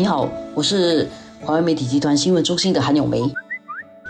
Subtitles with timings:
[0.00, 1.06] 你好，我是
[1.42, 3.20] 华为媒体集团新闻中心的韩永梅。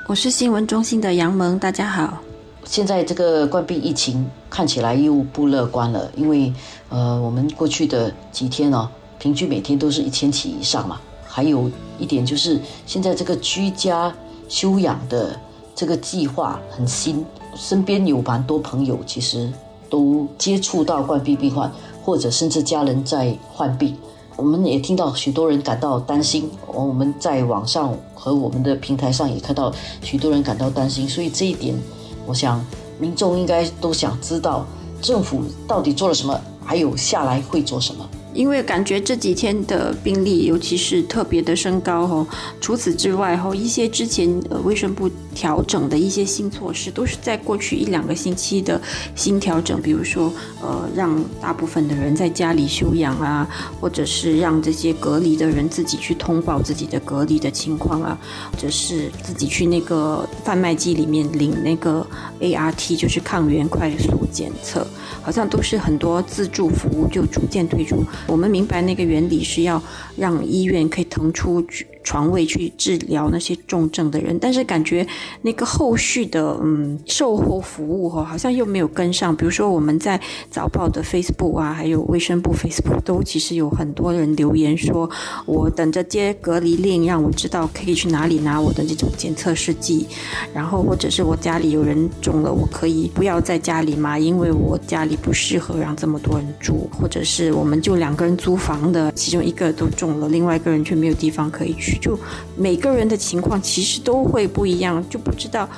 [0.06, 2.18] 我是新闻中心的杨萌，大家好。
[2.64, 6.52] 现在这个冠病疫情看起来又不乐观了，因为
[6.90, 11.00] 呃，我们过去的几天哦，平均每天都是一千起以上嘛。
[11.26, 11.68] 还有
[11.98, 14.14] 一点就是，现在这个居家
[14.48, 15.36] 休养的
[15.74, 17.26] 这个计划很新，
[17.56, 19.52] 身边有蛮多朋友其实
[19.90, 21.68] 都接触到冠病病患，
[22.04, 23.96] 或者甚至家人在患病。
[24.40, 31.78] 我们也听到许多人感到担心，我们在网上和我们的平台上也看到许多人感到担心，所以这一点，
[32.26, 32.64] 我想
[32.98, 34.64] 民众应该都想知道
[35.02, 38.08] 政府到底做了什么，还有下来会做什么。
[38.40, 42.26] 因为感觉这几天的病例，尤其是特别的升高哦。
[42.58, 48.80] 除此之外哈，一些之前呃卫生部调整的一些新措施，都是在过去一两个星期的
[49.14, 49.78] 新调整。
[49.82, 50.32] 比如说
[50.62, 53.46] 呃，让大部分的人在家里休养啊，
[53.78, 58.18] 或者是让这些隔离的人自己去通报自己的隔离的情况啊，
[58.50, 62.06] 或者是自己去那个贩卖机里面领那个
[62.40, 64.86] ART，就是抗原快速检测，
[65.20, 68.02] 好像都是很多自助服务就逐渐推出。
[68.30, 69.82] 我们明白那个原理是要
[70.16, 71.64] 让医院可以腾出
[72.10, 75.06] 床位去治疗那些重症的人，但是感觉
[75.42, 79.36] 那个后续的嗯售后服务哈，好像又没有跟上。
[79.36, 85.08] 比如说我们在早报的 Facebook 啊，还有卫生部 Facebook 都其实有很多人留言说，
[85.46, 90.08] 我等着接隔离令，让我知道可以去哪里拿我的这种检测试剂，
[90.52, 98.00] 然后或者是我家里有人中了，我可以不要在家里嘛，因为我家里不适合让这么多人住，或者是我们就。
[98.00, 101.99] 两个人租房的，其中一个都中了，另外一个人却没有地方可以去。
[102.00, 102.18] 就
[102.56, 105.68] 每个人的情况其实都会不一样，就不知道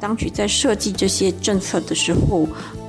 [0.00, 2.46] 当局在设计这些政策的时候，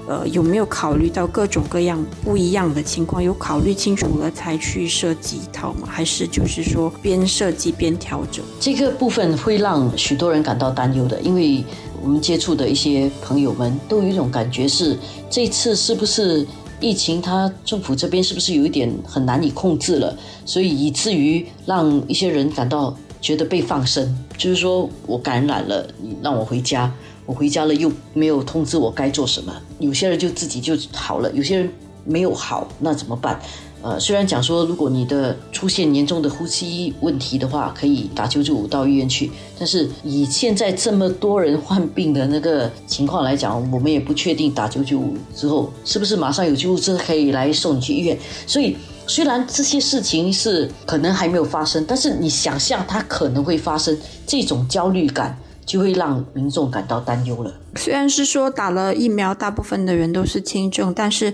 [0.08, 5.88] 呃，有没有考虑到各种各样不一样的情况，有考虑清楚了才去设计一套吗？
[5.90, 8.44] 还是就是说边设计边调整？
[8.60, 11.64] 这个部分会让许多人感到担忧的，因为
[12.02, 14.98] 我们接触的一些朋友们都有一种感觉是，
[15.30, 16.46] 这次是不是？
[16.84, 20.14] 疫情，它政府这边是不是有一点很难以控制了？
[20.46, 26.94] 所以以至于让一些人感到觉得被放生，就是说我感染了，你让我回家，
[27.26, 29.56] 我回家了又没有通知我该做什么。
[29.80, 31.72] 有些人就自己就好了，有些人
[32.04, 33.40] 没有好，那怎么办？
[33.84, 39.30] 呃，虽然讲说，如果你的出现严重的呼吸问题的话，可以打九九五到医院去，
[39.60, 48.18] 但是以现在这么多人患病的那个情况来讲，我们也不确定打九九五之后是不是马上有救护车可以来送你去医院。
[48.48, 57.54] 所以，虽然这些事情是可能还没有发生，但是你想象它可能会发生，这种焦虑感就会让民众感到担忧了。
[57.76, 61.34] 虽然是说打了疫苗，大部分的人都是轻症，但是。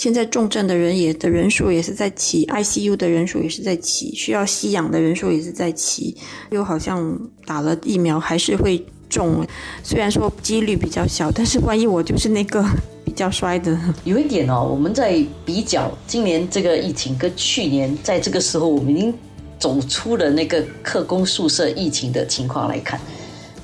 [0.00, 6.16] 现在重症的人也的人数也是在起，ICU 的人数也是在起，需要吸氧的人数也是在起，
[6.48, 9.46] 又好像打了疫苗还是会中，
[9.82, 12.64] 虽然说几率比较小，但是万一我就是那个
[13.04, 13.78] 比较衰的。
[14.04, 19.12] 有一点哦，我们在比较今年这个疫情跟去年在这个时候我们已经
[19.58, 22.98] 走出了那个客工宿舍疫情的情况来看，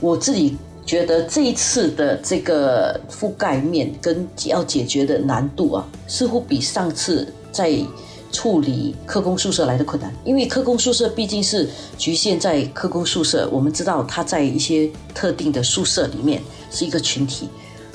[0.00, 0.54] 我自己。
[0.86, 7.76] 觉得这一次的这个覆盖面跟要解决的难度啊，似乎比上次在
[8.30, 10.14] 处理科工宿舍来的困难。
[10.24, 17.48] 因为科工宿舍毕竟是局限在科工宿舍，我们知道它在一些特定的宿舍里面是一个群体。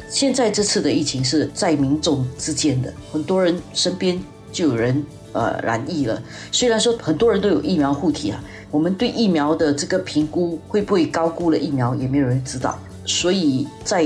[0.09, 6.22] 现在这次的疫情是在民众之间的，很多人身边就有人呃染疫了。
[6.51, 8.44] 虽然说很多人都有疫苗护体啊。
[8.72, 12.80] 我们对疫苗的这个评估会不会高估了疫苗，也没有人知道。
[13.06, 14.04] 所以在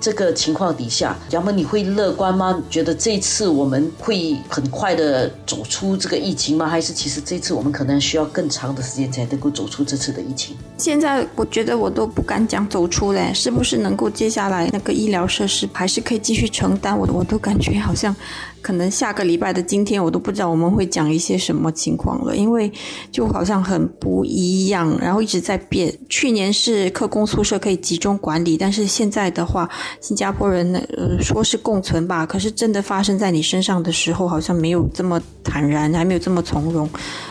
[0.00, 2.60] 这个情况底下，杨么你会乐观吗？
[2.70, 6.66] 觉得这次我们会很快的走出这个疫情吗？
[6.66, 10.56] 还是其实这次我们可能需要更长的时间才能够走出这次的疫情？
[10.78, 16.96] 现在我觉得我都不敢讲走出嘞，是不是能够接下来那个医疗设施还是可以继续承担？
[16.96, 18.16] 我我都感觉好像。
[18.62, 22.70] 可能下个礼拜的今天，我都不知道我们会讲一些什么情况了，因为
[23.10, 25.90] 就好像很不一样，然后一直在变。
[26.10, 29.66] 去年是客工宿舍可以集中管理，但是现在的话，
[30.00, 36.88] 新加坡人呢呃说是共存吧，可是真的发生在你身上的时候，好像没有这么坦然，还没有这么从容，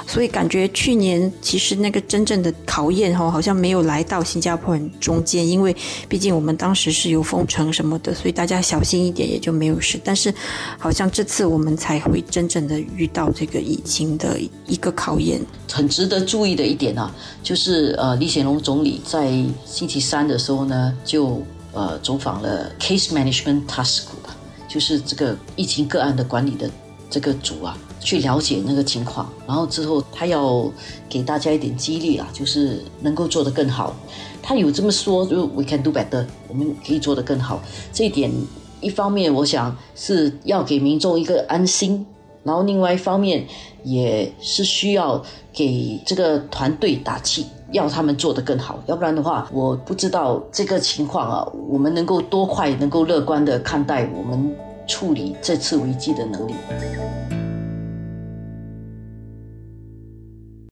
[0.07, 5.75] 所以感觉去年其实那个真正的考验哈，好像没有来到新加坡人中间，因为
[6.07, 9.99] 毕竟我们当时是有封城什么的，所以大家小心一点也就没有事。
[10.03, 10.33] 但是
[10.77, 11.09] 好像。
[11.11, 15.41] 这次我们才会真正的遇到这个疫情的一个考验。
[15.69, 19.31] 很值得注意的一点啊，就是呃，李显龙总理在
[19.65, 21.41] 星期三的时候呢，就
[21.73, 24.29] 呃走访了 Case Management Task Group，
[24.67, 26.69] 就是这个疫情个案的管理的
[27.09, 30.71] 这个组啊去了解那个情况，然后之后他要
[31.09, 33.95] 给大家一点激励啦，就是能够做得更好。
[34.41, 37.61] 他有这么说，就 we can do better，我们可以做得更好。
[37.91, 38.31] 这一点
[38.79, 42.05] 一方面我想是要给民众一个安心，
[42.43, 43.45] 然后另外一方面
[43.83, 48.79] 也是需要给这个团队打气，要他们做得更好。
[48.85, 54.55] 要不然的话，我不知道这个情况啊，我们能够多快能够乐观的看待我们
[54.87, 56.53] 处理这次危机的能力。